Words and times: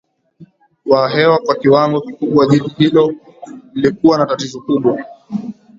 wa 0.85 1.09
hewa 1.09 1.37
kwa 1.37 1.55
kiwango 1.55 2.01
kikubwa 2.01 2.47
Jiji 2.47 2.69
hilo 2.77 3.13
lilikuwa 3.73 4.17
na 4.17 4.25
tatizo 4.25 4.59
kubwa 4.61 5.05